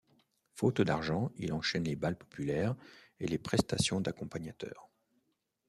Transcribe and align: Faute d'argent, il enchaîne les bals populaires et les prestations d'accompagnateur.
Faute 0.55 0.81
d'argent, 0.81 1.29
il 1.35 1.53
enchaîne 1.53 1.83
les 1.83 1.95
bals 1.95 2.17
populaires 2.17 2.75
et 3.19 3.27
les 3.27 3.37
prestations 3.37 4.01
d'accompagnateur. 4.01 4.89